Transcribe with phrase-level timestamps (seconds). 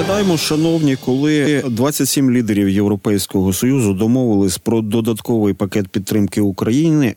[0.00, 7.14] Пригадаємо, шановні, коли 27 лідерів Європейського союзу домовились про додатковий пакет підтримки України е,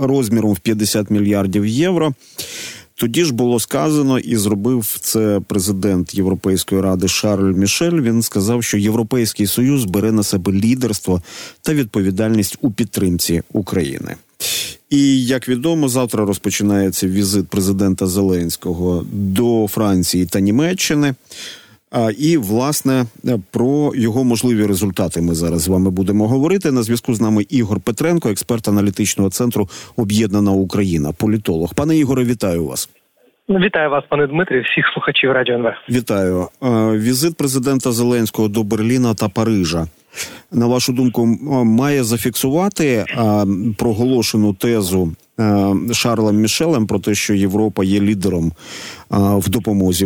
[0.00, 2.12] розміром в 50 мільярдів євро.
[2.94, 8.00] Тоді ж було сказано і зробив це президент Європейської ради Шарль Мішель.
[8.00, 11.22] Він сказав, що Європейський Союз бере на себе лідерство
[11.62, 14.16] та відповідальність у підтримці України.
[14.90, 21.14] І як відомо, завтра розпочинається візит президента Зеленського до Франції та Німеччини.
[22.18, 23.06] І власне
[23.50, 26.72] про його можливі результати ми зараз з вами будемо говорити.
[26.72, 31.74] На зв'язку з нами Ігор Петренко, експерт аналітичного центру Об'єднана Україна, політолог.
[31.74, 32.88] Пане Ігоре, вітаю вас.
[33.48, 35.72] Вітаю вас, пане Дмитрі, всіх слухачів радіо НВ.
[35.90, 36.48] Вітаю.
[36.92, 39.86] Візит президента Зеленського до Берліна та Парижа.
[40.52, 41.26] На вашу думку,
[41.64, 43.04] має зафіксувати
[43.76, 45.12] проголошену тезу
[45.92, 48.52] Шарлем Мішелем про те, що Європа є лідером
[49.10, 50.04] в допомозі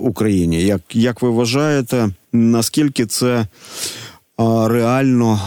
[0.00, 0.62] Україні.
[0.62, 3.46] Як як ви вважаєте, наскільки це
[4.70, 5.38] реально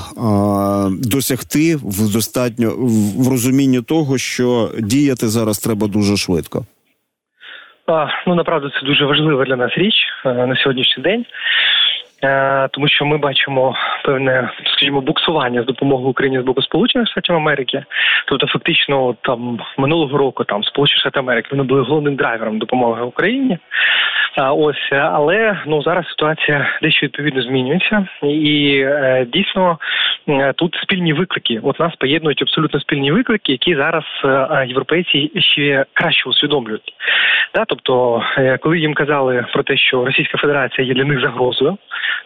[1.02, 2.70] досягти в достатньо
[3.18, 6.66] в розумінні того, що діяти зараз треба дуже швидко?
[8.28, 11.26] Ну направду це дуже важлива для нас річ на сьогоднішній день.
[12.24, 13.76] Е, тому що ми бачимо
[14.08, 17.84] певне, скажімо, буксування з допомогою Україні з боку Сполучених Штатів Америки.
[18.28, 23.58] Тобто, фактично, там минулого року там Сполучені Штати Америки вони були головним драйвером допомоги Україні.
[24.38, 29.78] А ось але ну зараз ситуація дещо відповідно змінюється, і е, дійсно
[30.28, 31.60] е, тут спільні виклики.
[31.64, 36.94] От нас поєднують абсолютно спільні виклики, які зараз е, європейці ще краще усвідомлюють.
[37.56, 41.78] Да, тобто, е, коли їм казали про те, що Російська Федерація є для них загрозою,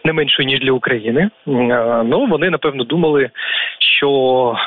[0.04, 1.30] не меншою ніж для України,
[2.04, 3.30] ну вони напевно думали,
[3.98, 4.08] що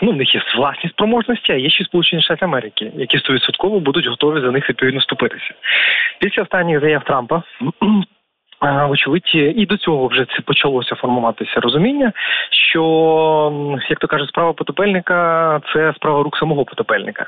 [0.02, 4.08] ну в них є власні спроможності, а є ще Сполучені Штати Америки, які стовідсотково будуть
[4.08, 5.54] готові за них відповідно ступитися.
[6.20, 7.44] Після останніх заяв Трампа.
[8.62, 12.12] Вочевидь, і до цього вже це почалося формуватися розуміння,
[12.72, 17.26] що як то каже, справа потопельника це справа рук самого потопельника,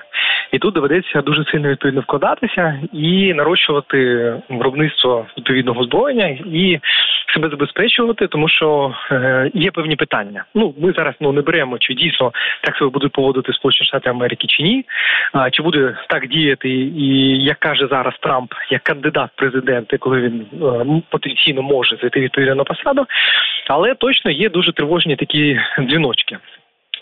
[0.51, 3.97] і тут доведеться дуже сильно відповідно вкладатися і нарощувати
[4.49, 6.79] виробництво відповідного зброєння і
[7.33, 10.45] себе забезпечувати, тому що е, є певні питання.
[10.55, 12.31] Ну ми зараз ну не беремо, чи дійсно
[12.63, 14.85] так себе будуть поводити Сполучені Штати Америки чи ні,
[15.33, 20.21] а чи буде так діяти, і як каже зараз Трамп, як кандидат в президенти, коли
[20.21, 23.05] він е, потенційно може зайти відповідно на посаду,
[23.67, 26.37] але точно є дуже тривожні такі дзвіночки.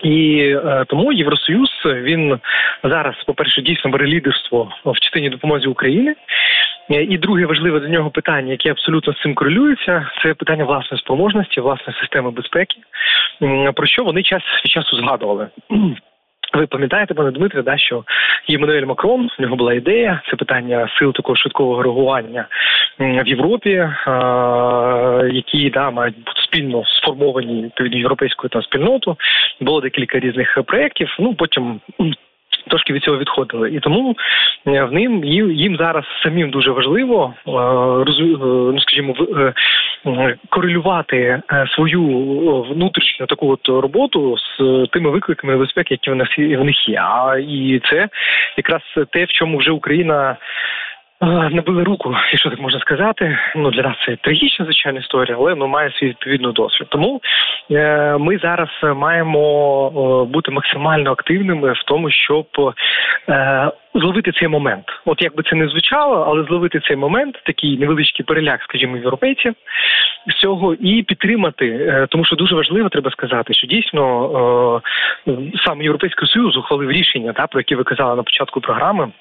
[0.03, 2.39] І е, тому Євросоюз він
[2.83, 6.15] зараз, по перше, дійсно бере лідерство в частині допомоги України.
[6.91, 11.01] Е, і друге важливе для нього питання, яке абсолютно з цим корелюється, це питання власної
[11.01, 12.75] спроможності, власної системи безпеки,
[13.75, 15.47] про що вони час від часу згадували.
[16.55, 18.03] Ви пам'ятаєте, пане Дмитре, да, що
[18.47, 22.47] Єммануель Макрон у нього була ідея, це питання сил такого швидкого реагування
[22.99, 23.89] в Європі,
[25.35, 29.17] які да мають бути спільно сформовані відповідно європейською та спільноту.
[29.61, 31.15] Було декілька різних проєктів.
[31.19, 31.79] Ну потім
[32.67, 34.15] трошки від цього відходили, і тому
[34.67, 39.15] е, в ним їм зараз самим дуже важливо е, е, ну скажімо,
[40.49, 41.41] корелювати
[41.75, 42.03] свою
[42.61, 46.11] внутрішню таку от роботу з тими викликами безпеки, які
[46.57, 47.01] в них є.
[47.01, 48.09] А і це
[48.57, 50.37] якраз те, в чому вже Україна.
[51.21, 53.37] Набили руку, якщо так можна сказати.
[53.55, 56.87] Ну для нас це трагічна звичайна історія, але ну має свій відповідний досвід.
[56.89, 57.21] Тому
[57.71, 59.41] е, ми зараз маємо
[59.87, 62.47] е, бути максимально активними в тому, щоб
[63.29, 64.85] е, зловити цей момент.
[65.05, 69.53] От як би це не звучало, але зловити цей момент, такий невеличкий переляк, скажімо, європейців
[70.27, 74.81] з цього і підтримати, е, тому що дуже важливо треба сказати, що дійсно
[75.27, 75.31] е,
[75.65, 79.11] сам європейський союз ухвалив рішення, та про яке ви казали на початку програми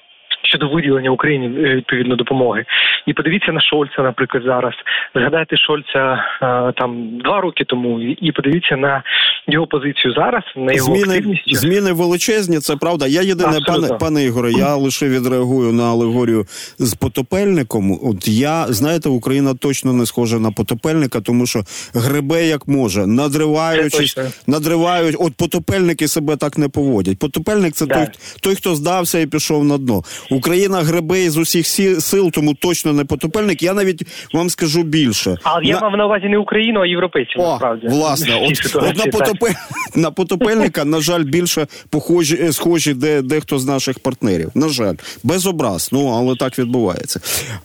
[0.45, 2.65] щодо виділення Україні е, відповідно допомоги.
[3.05, 4.73] І подивіться на Шольца, наприклад, зараз.
[5.15, 9.03] Згадайте Шольца е, там два роки тому, і подивіться на
[9.47, 10.43] його позицію зараз.
[10.55, 11.55] На його зміни активність.
[11.55, 12.59] зміни величезні.
[12.59, 13.07] Це правда.
[13.07, 14.51] Я єдине, пане пане Ігоре.
[14.51, 16.45] Я лише відреагую на алегорію
[16.79, 17.99] з потопельником.
[18.03, 21.63] От я знаєте, Україна точно не схожа на потопельника, тому що
[21.93, 24.17] гребе як може, надриваючись,
[24.47, 25.15] надривають.
[25.19, 27.19] От потопельники себе так не поводять.
[27.19, 28.07] Потопельник це той,
[28.41, 30.01] той, хто здався і пішов на дно.
[30.35, 31.67] Україна гребе із усіх
[32.01, 33.63] сил, тому точно не потопельник.
[33.63, 34.03] Я навіть
[34.33, 35.37] вам скажу більше.
[35.43, 35.69] Але на...
[35.69, 37.41] я мав на увазі не Україну, а європейців.
[37.41, 37.87] О, насправді.
[37.87, 39.53] Власне, от, от на потопель...
[39.95, 44.51] на потопельника, на жаль, більше похожі е, схожі де дехто з наших партнерів.
[44.55, 45.89] На жаль, без образ.
[45.91, 47.19] Ну але так відбувається.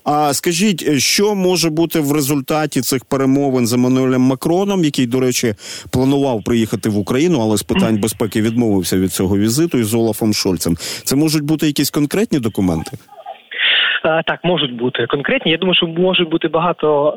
[0.05, 5.55] А скажіть, що може бути в результаті цих перемовин з Еммануелем Макроном, який, до речі,
[5.90, 10.76] планував приїхати в Україну, але з питань безпеки відмовився від цього візиту із Олафом Шольцем.
[11.05, 12.60] Це можуть бути якісь конкретні документи?
[14.03, 15.53] Так, можуть бути конкретні.
[15.53, 17.15] Я думаю, що може бути багато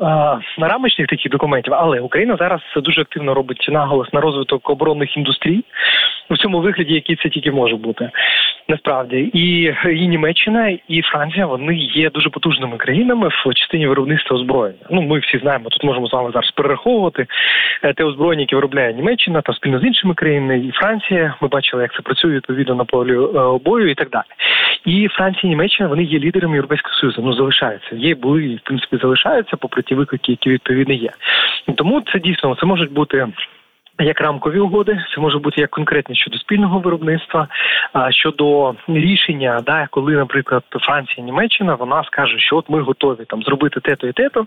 [0.58, 5.64] рамочних таких документів, але Україна зараз дуже активно робить наголос на розвиток оборонних індустрій
[6.30, 8.10] у цьому вигляді, який це тільки може бути.
[8.68, 14.86] Насправді і і Німеччина, і Франція вони є дуже потужними країнами в частині виробництва озброєння.
[14.90, 17.26] Ну ми всі знаємо, тут можемо з вами зараз перераховувати
[17.82, 21.34] е, те озброєння, яке виробляє Німеччина та спільно з іншими країнами, і Франція.
[21.40, 24.24] Ми бачили, як це працює відповідно на полі е, бою і так далі.
[24.84, 27.22] І Франція, і Німеччина вони є лідерами Європейського Союзу.
[27.24, 27.96] Ну залишаються.
[27.96, 31.10] Є були в принципі залишаються, попри ті виклики, які відповідно є.
[31.76, 33.26] Тому це дійсно це можуть бути
[33.98, 37.48] як рамкові угоди, це може бути як конкретні щодо спільного виробництва,
[38.10, 43.80] щодо рішення, да, коли, наприклад, Франція, Німеччина, вона скаже, що от ми готові там зробити
[43.80, 44.46] те-то і те-то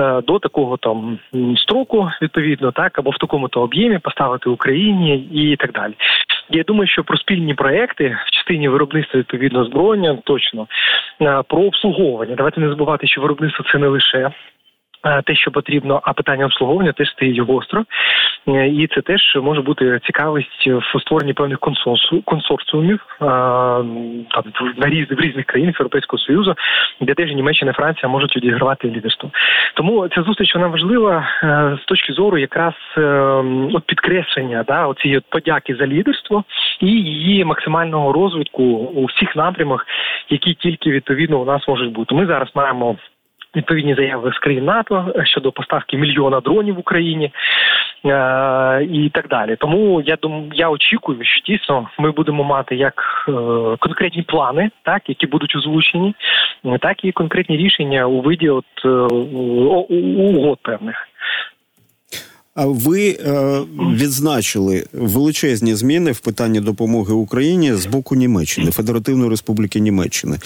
[0.00, 1.18] е, до такого там
[1.56, 5.94] строку, відповідно, так або в такому то об'ємі поставити Україні і так далі.
[6.50, 10.66] Я думаю, що про спільні проекти в частині виробництва відповідно зброєння точно
[11.20, 12.34] е, про обслуговування.
[12.34, 14.30] Давайте не забувати, що виробництво це не лише
[15.24, 17.84] те, що потрібно, а питання обслуговування теж стоїть гостро,
[18.48, 21.58] е, і це теж може бути цікавість в створенні певних
[22.24, 23.24] консорціумів е,
[24.30, 24.44] там
[24.76, 26.54] на різ в різних країнах Європейського союзу,
[27.00, 29.30] де теж Німеччина і Франція можуть відігравати лідерство.
[29.74, 31.28] Тому ця зустріч вона важлива
[31.82, 32.74] з точки зору якраз
[33.74, 36.44] от підкреслення да оцієї подяки за лідерство
[36.80, 38.62] і її максимального розвитку
[38.94, 39.86] у всіх напрямах,
[40.28, 42.14] які тільки відповідно у нас можуть бути.
[42.14, 42.96] Ми зараз маємо
[43.56, 47.30] відповідні заяви з країн НАТО щодо поставки мільйона дронів в Україні е,
[48.84, 49.56] і так далі.
[49.56, 53.32] Тому я думаю, я очікую, що дійсно ми будемо мати як е,
[53.78, 56.14] конкретні плани, так які будуть озвучені,
[56.80, 61.08] так і конкретні рішення у виді от е, угод певних.
[62.56, 63.60] Ви е,
[63.94, 70.38] відзначили величезні зміни в питанні допомоги Україні з боку Німеччини, Федеративної Республіки Німеччини.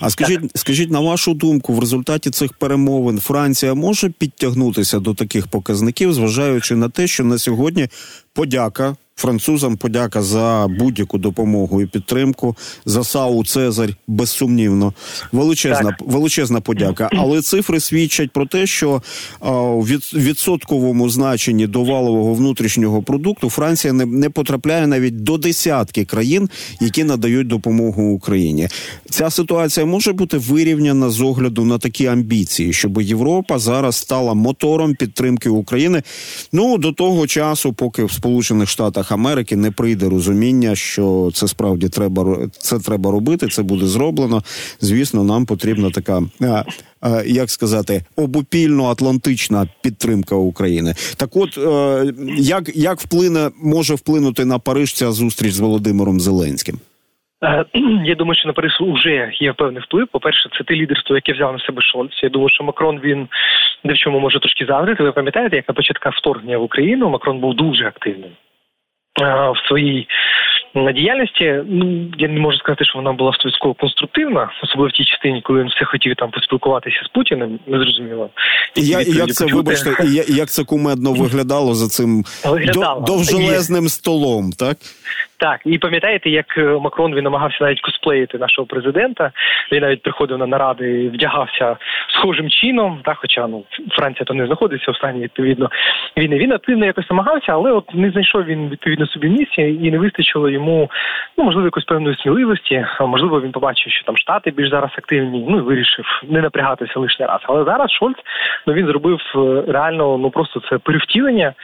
[0.00, 5.46] А скажіть, скажіть на вашу думку, в результаті цих перемовин Франція може підтягнутися до таких
[5.46, 7.88] показників, зважаючи на те, що на сьогодні
[8.32, 12.56] подяка Французам подяка за будь-яку допомогу і підтримку.
[12.86, 14.92] За САУ Цезарь безсумнівно.
[15.32, 16.08] Величезна так.
[16.08, 17.08] величезна подяка.
[17.12, 19.02] Але цифри свідчать про те, що
[19.40, 26.48] в відсотковому значенні до валового внутрішнього продукту Франція не, не потрапляє навіть до десятки країн,
[26.80, 28.68] які надають допомогу Україні.
[29.10, 34.94] Ця ситуація може бути вирівняна з огляду на такі амбіції, щоб Європа зараз стала мотором
[34.94, 36.02] підтримки України.
[36.52, 39.03] Ну до того часу, поки в Сполучених Штатах.
[39.04, 43.46] Штатах Америки не прийде розуміння, що це справді треба це треба робити.
[43.46, 44.42] Це буде зроблено.
[44.80, 46.22] Звісно, нам потрібна така.
[47.26, 50.94] Як сказати, обопільно-атлантична підтримка України.
[51.16, 56.76] Так, от е, як як вплине може вплинути на Париж ця зустріч з Володимиром Зеленським?
[57.44, 57.64] Е,
[58.04, 60.06] я думаю, що на Париж вже є певний вплив.
[60.12, 62.12] По перше, це те лідерство, яке взяв на себе Шольц.
[62.22, 63.28] Я думаю, що Макрон він
[63.84, 65.02] де в чому може трошки завжити.
[65.02, 68.30] Ви пам'ятаєте, як на початках вторгнення в Україну Макрон був дуже активним.
[69.20, 70.08] Е, в своїй
[70.94, 71.62] діяльності.
[71.66, 75.60] Ну я не можу сказати, що вона була стовідково конструктивна, особливо в тій частині, коли
[75.60, 77.58] він все хотів там поспілкуватися з Путіним.
[77.66, 78.30] Не зрозуміло.
[78.76, 83.00] І я, як це вибачте, і як це кумедно виглядало за цим виглядало.
[83.00, 84.76] довжелезним столом, так?
[85.44, 89.30] Так, і пам'ятаєте, як е, Макрон він намагався навіть косплеїти нашого президента.
[89.72, 91.76] Він навіть приходив на наради, вдягався
[92.08, 93.00] схожим чином.
[93.04, 95.70] Так, хоча ну Франція то не знаходиться в стані відповідно
[96.16, 96.38] війни.
[96.38, 100.48] Він активно якось намагався, але от не знайшов він відповідно собі місця і не вистачило
[100.48, 100.90] йому
[101.38, 102.86] ну можливо якоїсь певної сміливості.
[102.98, 105.46] А можливо, він побачив, що там штати більш зараз активні.
[105.48, 107.40] Ну і вирішив не напрягатися лише раз.
[107.42, 108.16] Але зараз Шольц
[108.66, 111.54] ну він зробив е, реально ну просто це перевтілення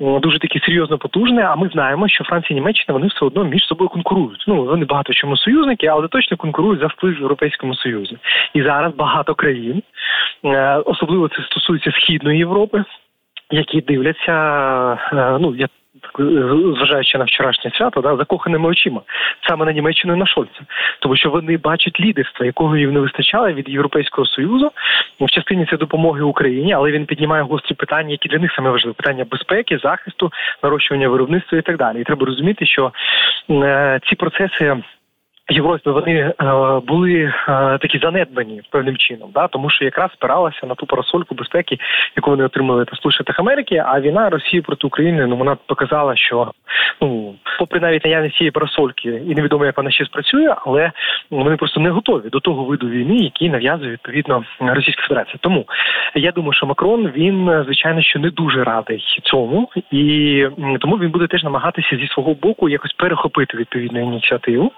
[0.00, 1.42] дуже таке серйозно потужне.
[1.42, 4.44] А ми знаємо, що Франція і Німеччина вони все одно між собою конкурують.
[4.46, 8.18] Ну вони багато чому союзники, але точно конкурують за вплив в Європейському Союзі.
[8.54, 9.82] І зараз багато країн,
[10.44, 12.84] е, особливо це стосується східної Європи.
[13.52, 14.32] Які дивляться,
[15.12, 15.68] е, ну я
[16.76, 19.00] зважаючи на вчорашнє свято, да, закоханими очима
[19.48, 20.60] саме на Німеччину і на Шольца,
[21.00, 24.70] тому що вони бачать лідерство, якого їм не вистачало від Європейського союзу
[25.20, 28.94] в частині це допомоги Україні, але він піднімає гострі питання, які для них саме важливі
[28.94, 32.00] питання безпеки, захисту, нарощування виробництва і так далі.
[32.00, 32.92] І треба розуміти, що
[33.50, 34.76] е, ці процеси.
[35.50, 36.34] Європі вони е,
[36.86, 37.32] були е,
[37.78, 41.78] такі занедбані певним чином, да тому що якраз спиралася на ту парасольку безпеки,
[42.16, 43.84] яку вони отримали та Сполучених Америки.
[43.86, 46.52] А війна Росії проти України ну вона показала, що
[47.00, 50.92] ну попри навіть наявність цієї парасольки, і невідомо, як вона ще спрацює, але
[51.30, 55.36] вони просто не готові до того виду війни, який нав'язує відповідно Російська Федерація.
[55.40, 55.66] Тому
[56.14, 60.46] я думаю, що Макрон він звичайно що не дуже радий цьому, і
[60.80, 64.72] тому він буде теж намагатися зі свого боку якось перехопити відповідну ініціативу.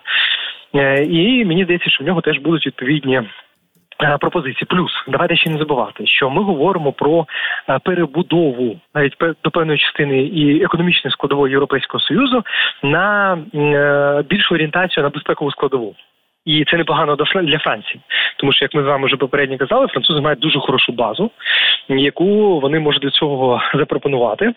[0.75, 3.23] Е, і мені здається, що в нього теж будуть відповідні
[4.03, 4.67] Е, пропозиції.
[4.69, 7.27] Плюс давайте ще не забувати, що ми говоримо про
[7.69, 12.45] е, перебудову навіть до певної частини і економічної складової європейського союзу
[12.83, 13.39] на
[14.29, 15.95] більшу орієнтацію на безпекову складову.
[16.45, 18.01] І це непогано для Франції,
[18.39, 21.31] тому що як ми з вами вже попередньо казали, французи мають дуже хорошу базу,
[21.89, 24.55] яку вони можуть для цього запропонувати.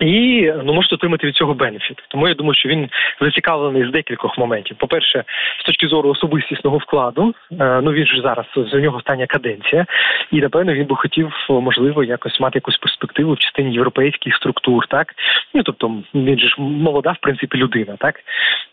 [0.00, 1.96] І ну можете отримати від цього бенефіт.
[2.08, 2.88] Тому я думаю, що він
[3.20, 4.76] зацікавлений з декількох моментів.
[4.76, 5.24] По перше,
[5.60, 9.86] з точки зору особистісного вкладу, е, ну він ж зараз з нього остання каденція,
[10.32, 15.12] і напевно він би хотів можливо якось мати якусь перспективу в частині європейських структур, так
[15.54, 18.20] ну тобто він же ж молода, в принципі, людина, так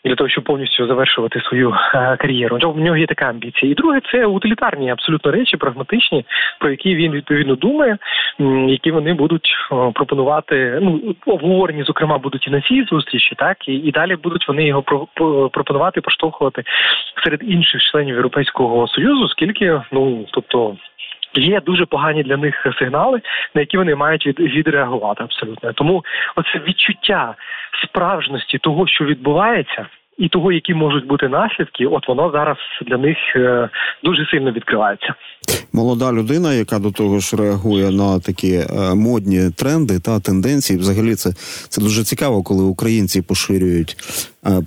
[0.06, 2.74] для того, щоб повністю завершувати свою е, кар'єру.
[2.76, 3.72] У нього є така амбіція.
[3.72, 6.26] І друге, це утилітарні абсолютно речі, прагматичні,
[6.60, 7.98] про які він відповідно думає,
[8.68, 9.56] які вони будуть
[9.94, 10.80] пропонувати.
[10.82, 14.82] Ну обговорені, зокрема, будуть і на цій зустрічі, так і і далі будуть вони його
[14.82, 16.64] про, про, пропонувати, поштовхувати
[17.24, 20.78] серед інших членів Європейського союзу, скільки ну тобто.
[21.36, 23.22] Є дуже погані для них сигнали,
[23.56, 25.74] на які вони мають від, відреагувати абсолютно.
[25.74, 26.06] Тому
[26.36, 27.36] оце відчуття
[27.84, 33.18] справжності того, що відбувається, і того, які можуть бути наслідки, от воно зараз для них
[33.36, 33.70] е,
[34.04, 35.14] дуже сильно відкривається.
[35.74, 40.80] Молода людина, яка до того ж реагує на такі е, модні тренди та тенденції.
[40.80, 41.30] Взагалі, це
[41.70, 43.96] це дуже цікаво, коли українці поширюють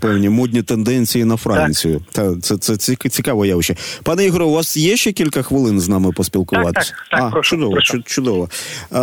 [0.00, 2.00] певні модні тенденції на Францію.
[2.12, 3.76] Та це це, це цікаве явище.
[4.02, 6.90] Пане Ігоре, у вас є ще кілька хвилин з нами поспілкуватися?
[6.90, 8.02] Так, так, так, а прошу, чудово, прошу.
[8.02, 8.48] чудово.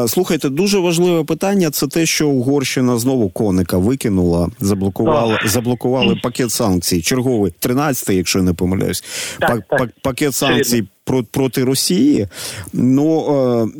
[0.08, 1.70] Слухайте, дуже важливе питання.
[1.70, 7.02] Це те, що Угорщина знову коника викинула, заблокувала, заблокували пакет санкцій.
[7.02, 9.04] Черговий 13-й, якщо я не помиляюсь.
[9.40, 9.90] Так, так.
[10.02, 10.88] Пакет санкцій
[11.32, 12.28] проти Росії.
[12.74, 13.26] Ну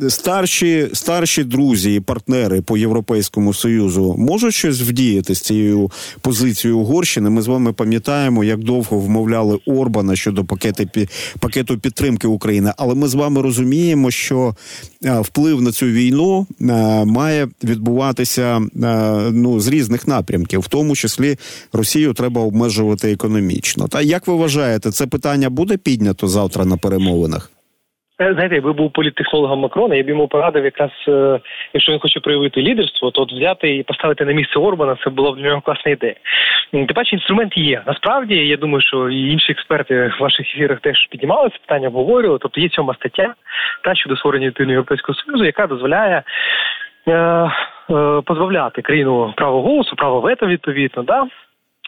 [0.02, 5.90] е, старші старші друзі і партнери по Європейському Союзу можуть щось вдіяти з цією
[6.20, 7.30] позицією Угорщини.
[7.30, 11.08] Ми з вами пам'ятаємо, як довго вмовляли Орбана щодо пакети
[11.40, 12.72] пакету підтримки України.
[12.76, 14.54] Але ми з вами розуміємо, що
[15.04, 16.64] вплив на цю війну е,
[17.04, 18.62] має відбуватися
[19.32, 21.38] ну з різних напрямків, в тому числі
[21.72, 23.88] Росію треба обмежувати економічно.
[23.88, 27.53] Та як ви вважаєте, це питання буде піднято завтра на перемовинах?
[28.20, 31.40] Е, знаєте, якби був політтехнологом Макрона, я б йому порадив, якраз е,
[31.72, 35.32] якщо він хоче проявити лідерство, то от взяти і поставити на місце Орбана це була
[35.32, 36.14] б для нього класна ідея.
[36.72, 37.82] Тим паче інструмент є.
[37.86, 42.38] Насправді я думаю, що і інші експерти в ваших ефірах теж піднімали це питання, обговорювали.
[42.42, 43.34] Тобто є сьома стаття
[43.84, 46.22] та щодо створення Європейського союзу, яка дозволяє.
[47.08, 47.50] Е,
[48.24, 51.24] позбавляти країну права голосу, право вето відповідно, да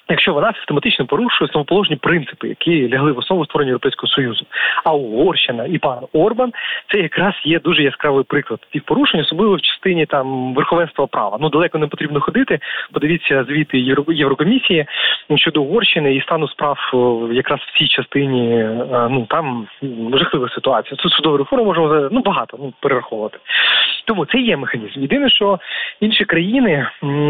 [0.08, 4.46] якщо вона систематично порушує самоположні принципи, які лягли в основу створення Європейського Союзу.
[4.84, 6.52] А Угорщина і пан Орбан
[6.92, 11.38] це якраз є дуже яскравий приклад цих порушень, особливо в частині там верховенства права.
[11.40, 12.58] Ну далеко не потрібно ходити.
[12.92, 14.86] Подивіться звіти Єврокомісії
[15.34, 16.78] щодо Угорщини і стану справ
[17.32, 18.58] якраз в цій частині.
[18.58, 19.66] Е, ну там
[20.14, 20.96] жахлива ситуація.
[20.96, 23.38] Тут судову реформу можемо ну багато ну, перераховувати.
[24.04, 25.00] Тому це є механізм.
[25.00, 25.58] Єдине, що
[26.00, 26.88] інші країни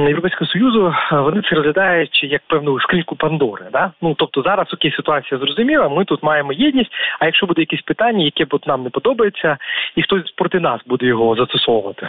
[0.08, 3.66] Європейського союзу вони це розглядають як певну скриньку Пандори.
[3.72, 3.92] Да?
[4.02, 5.88] Ну тобто зараз окей, ситуація зрозуміла.
[5.88, 6.90] Ми тут маємо єдність.
[7.18, 9.56] А якщо буде якесь питання, яке б нам не подобається,
[9.96, 12.08] і хтось проти нас буде його застосовувати.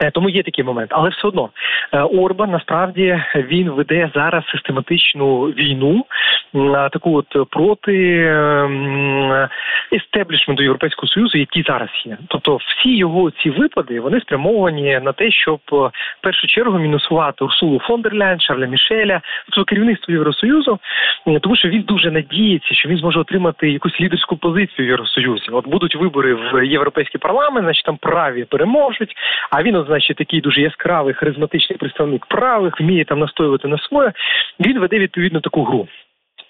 [0.00, 1.50] Е, тому є такий момент, але все одно
[1.92, 6.04] е, Орбан насправді він веде зараз систематичну війну,
[6.92, 9.48] таку от проти ем,
[9.92, 12.18] естеблішменту Європейського союзу, який зараз є.
[12.28, 17.44] Тобто, всі його ці випади вони спрямовані на те, щоб е, в першу чергу мінусувати
[17.44, 20.78] Урсулу фон дер Ляйн, Шарля Мішеля, тобто керівництво Євросоюзу,
[21.40, 25.50] тому що він дуже надіється, що він зможе отримати якусь лідерську позицію в Євросоюзі.
[25.52, 29.14] От будуть вибори в європейський парламент, значить там праві переможуть.
[29.50, 34.12] А він, значить, такий дуже яскравий харизматичний представник правих, вміє там настоювати на своє.
[34.60, 35.88] Він веде відповідно таку гру.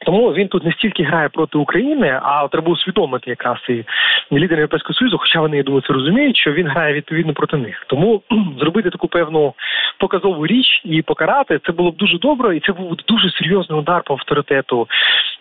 [0.06, 3.84] Тому він тут не стільки грає проти України, а треба усвідомити якраз і
[4.32, 7.84] лідери Європейського союзу, хоча вони я думаю, це розуміють, що він грає відповідно проти них.
[7.86, 8.22] Тому
[8.60, 9.54] зробити таку певну
[9.98, 14.02] показову річ і покарати це було б дуже добре, і це був дуже серйозний удар
[14.04, 14.88] по авторитету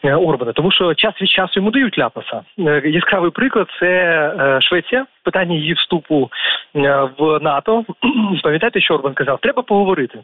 [0.04, 0.52] е, Орбана.
[0.52, 2.42] Тому що час від часу йому дають ляпаса.
[2.60, 5.06] Е, яскравий приклад це е, Швеція.
[5.24, 6.30] Питання її вступу
[7.18, 7.86] в НАТО.
[8.44, 9.40] Пам'ятаєте, що Орбан казав?
[9.42, 10.20] Треба поговорити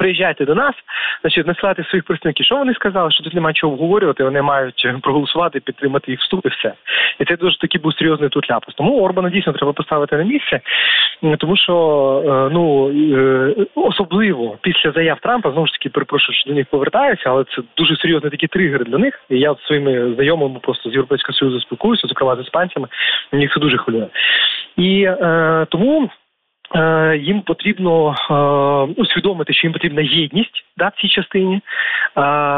[0.00, 0.74] приїжджайте до нас,
[1.20, 2.46] значить, насилати своїх представників.
[2.46, 3.10] Що вони сказали?
[3.10, 6.72] Що тут немає чого обговорювати, вони мають проголосувати, підтримати їх вступ і все.
[7.18, 8.74] І це дуже таки був серйозний тут ляпас.
[8.74, 10.60] Тому Орбана дійсно треба поставити на місце,
[11.38, 11.74] тому що
[12.26, 17.22] е, ну е, особливо після заяв Трампа знову ж таки перепрошую, що до них повертаюся,
[17.26, 19.20] але це дуже серйозний такі тригери для них.
[19.30, 22.88] І я своїми знайомими просто з Європейського Союзу спілкуюся, зокрема з іспанцями.
[23.32, 24.06] Мені це дуже хвилює.
[24.76, 26.10] І е, тому
[27.18, 31.60] їм потрібно е, усвідомити, що їм потрібна єдність да, в цій частині е,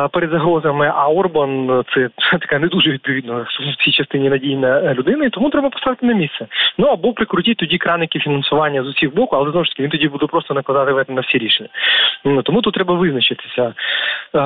[0.08, 0.92] перед загрозами.
[0.94, 3.46] А Орбан це, така не дуже відповідно
[3.78, 6.46] в цій частині надійна людина, і тому треба поставити на місце.
[6.78, 10.08] Ну або прикрутіть тоді краники фінансування з усіх боку, але знову ж таки він тоді
[10.08, 11.68] буде просто накладати вето на всі рішення.
[12.24, 13.74] Ну, тому тут треба визначитися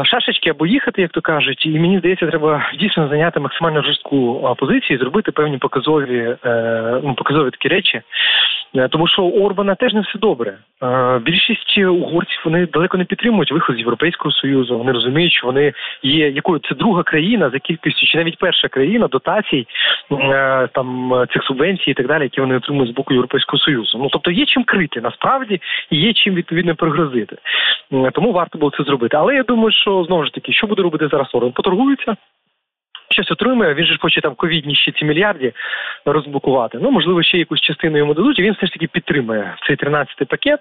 [0.04, 4.98] шашечки або їхати, як то кажуть, і мені здається, треба дійсно зайняти максимально жорстку позицію,
[4.98, 6.36] зробити певні показові
[7.02, 8.02] ну, показові такі речі.
[8.76, 10.58] Е, тому що у Орбана теж не все добре.
[10.82, 14.78] Е, більшість угорців вони далеко не підтримують виход з Європейського союзу.
[14.78, 19.08] Вони розуміють, що вони є якою це друга країна за кількістю, чи навіть перша країна
[19.08, 19.66] дотацій
[20.12, 23.98] е, там цих субвенцій і так далі, які вони отримують з боку Європейського союзу.
[23.98, 27.36] Ну тобто є чим крити насправді і є чим відповідно пригрозити.
[28.12, 29.16] Тому варто було це зробити.
[29.16, 31.52] Але я думаю, що знову ж таки, що буде робити зараз Орбан?
[31.52, 32.16] Поторгується
[33.10, 35.52] щось отримує, він же хоче там ковідні ще ці мільярді
[36.04, 36.78] розблокувати.
[36.82, 40.24] Ну, можливо, ще якусь частину йому дадуть, і він все ж таки підтримує цей 13-й
[40.24, 40.60] пакет.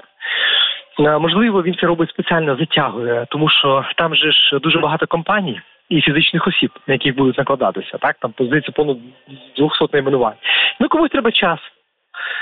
[1.00, 6.02] Можливо, він це робить спеціально затягує, тому що там же ж дуже багато компаній і
[6.02, 7.98] фізичних осіб, на яких будуть накладатися.
[7.98, 8.98] Так, там позиція понад
[9.58, 10.36] 200 найменувань.
[10.80, 11.60] Ну комусь треба час.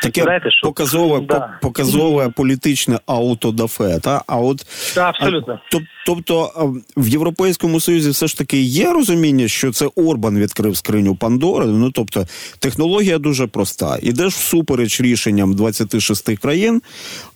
[0.01, 0.67] Таке Знаєте, що...
[0.67, 1.59] показове да.
[1.61, 3.99] показове політичне аутодафе.
[3.99, 4.21] Та?
[4.27, 4.65] А от
[4.95, 5.53] да, абсолютно.
[5.73, 6.51] А, тобто
[6.97, 11.65] в Європейському Союзі все ж таки є розуміння, що це Орбан відкрив скриню Пандори.
[11.65, 12.27] Ну тобто
[12.59, 13.97] технологія дуже проста.
[14.01, 16.81] Ідеш всупереч рішенням 26 країн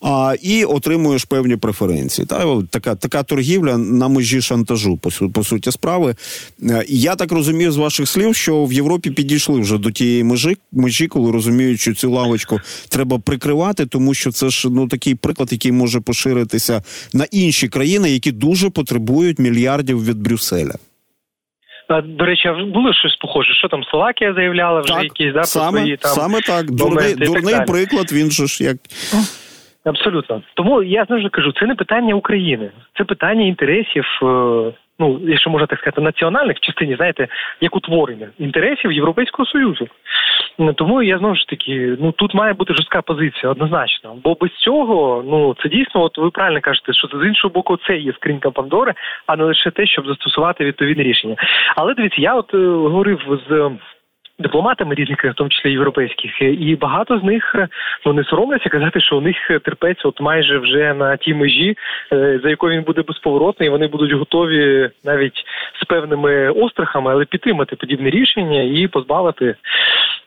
[0.02, 2.26] а, і отримуєш певні преференції.
[2.26, 2.62] Та?
[2.70, 6.16] Така така торгівля на межі шантажу, по, по суті справи.
[6.64, 10.58] Е, я так розумію з ваших слів, що в Європі підійшли вже до тієї межі,
[10.72, 12.60] межі коли розуміють, що цю лавочку
[12.92, 16.82] треба прикривати, тому що це ж ну такий приклад, який може поширитися
[17.14, 20.76] на інші країни, які дуже потребують мільярдів від Брюсселя.
[22.04, 23.54] До речі, було щось похоже.
[23.54, 26.72] Що там Словакія заявляла вже так, якісь да, саме, свої там саме так.
[26.72, 28.12] Дурний, дурний так приклад.
[28.14, 28.78] Він же ж як.
[29.84, 30.44] Абсолютно.
[30.54, 35.68] Тому я завжди кажу, це не питання України, це питання інтересів е, ну якщо можна
[35.68, 37.28] так сказати, національних частині, знаєте,
[37.62, 39.88] як утворення інтересів Європейського союзу.
[40.76, 44.18] Тому я знову ж таки, ну тут має бути жорстка позиція, однозначно.
[44.24, 47.78] Бо без цього, ну це дійсно, от ви правильно кажете, що це з іншого боку,
[47.88, 48.94] це є скринька Пандори,
[49.26, 51.36] а не лише те, щоб застосувати відповідне рішення.
[51.76, 53.72] Але дивіться, я от е, говорив з
[54.40, 57.56] дипломатами різних, в тому числі європейських, і багато з них
[58.06, 61.78] ну не соромляться казати, що у них терпець, от майже вже на тій межі,
[62.14, 65.44] е, за якою він буде безповоротний, вони будуть готові навіть
[65.82, 69.56] з певними острахами, але підтримати подібне рішення і позбавити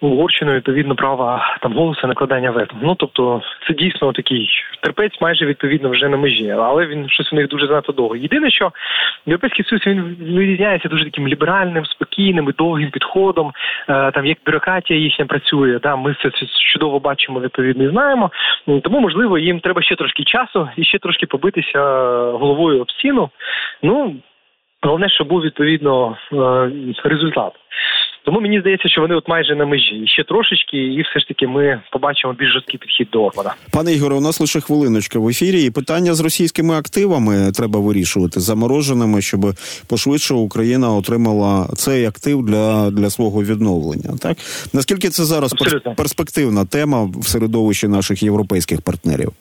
[0.02, 2.76] Угорщину відповідно права там голосу накладання вето.
[2.82, 4.50] Ну тобто це дійсно такий
[4.82, 8.16] терпець, майже відповідно вже на межі, але він щось у них дуже занадто довго.
[8.16, 8.72] Єдине, що
[9.26, 13.52] європейський союз він вирізняється дуже таким ліберальним, спокійним і довгим підходом.
[13.88, 16.30] Е, там як бюрократія їхня працює, да ми це
[16.72, 18.30] чудово бачимо, відповідно і знаємо.
[18.82, 21.80] Тому можливо їм треба ще трошки часу і ще трошки побитися
[22.32, 23.30] головою об стіну.
[23.82, 24.16] Ну
[24.82, 26.70] головне, щоб був відповідно е,
[27.04, 27.52] результат.
[28.24, 31.28] Тому мені здається, що вони от майже на межі і ще трошечки, і все ж
[31.28, 33.54] таки ми побачимо більш жорсткий підхід до Орбана.
[33.72, 35.64] Пане Ігоре, у нас лише хвилиночка в ефірі.
[35.64, 39.40] І питання з російськими активами треба вирішувати замороженими, щоб
[39.88, 44.10] пошвидше Україна отримала цей актив для для свого відновлення.
[44.20, 44.36] Так
[44.72, 45.94] наскільки це зараз Абсолютно.
[45.94, 49.32] перспективна тема в середовищі наших європейських партнерів?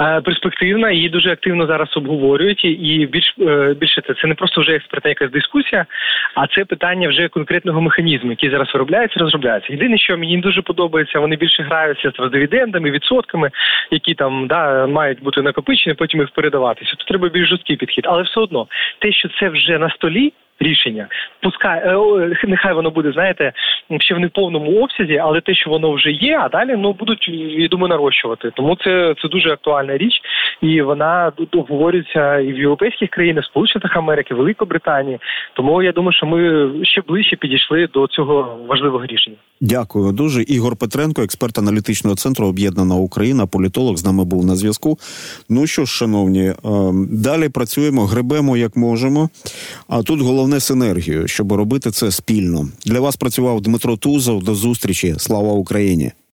[0.00, 4.60] Е, перспективна, її дуже активно зараз обговорюють, і більш е, більше це це не просто
[4.60, 5.86] вже експертна якась дискусія,
[6.34, 9.72] а це питання вже конкретного механізму, який зараз виробляється, розробляється.
[9.72, 13.50] Єдине, що мені дуже подобається, вони більше граються з дивідендами, відсотками,
[13.90, 16.90] які там да мають бути накопичені, потім їх передаватися.
[16.90, 18.66] Тут треба більш жорсткий підхід, але все одно
[18.98, 21.08] те, що це вже на столі рішення.
[21.42, 23.52] Пускай е, нехай воно буде, знаєте,
[24.00, 27.68] ще в неповному обсязі, але те, що воно вже є, а далі ну будуть я
[27.68, 28.50] думаю, нарощувати.
[28.56, 30.12] Тому це це дуже актуальна річ,
[30.62, 35.18] і вона обговорюється і в європейських країнах, Сполучених Америки, Великобританії.
[35.54, 39.36] Тому я думаю, що ми ще ближче підійшли до цього важливого рішення.
[39.60, 40.42] Дякую дуже.
[40.42, 44.98] Ігор Петренко, експерт аналітичного центру Об'єднана Україна, політолог з нами був на зв'язку.
[45.48, 46.54] Ну що ж, шановні, е,
[47.10, 49.28] далі працюємо, гребемо як можемо.
[49.88, 52.68] А тут головне головне синергію, щоб робити це спільно.
[52.86, 54.42] Для вас працював Дмитро Тузов.
[54.42, 55.14] До зустрічі.
[55.18, 56.12] Слава Україні.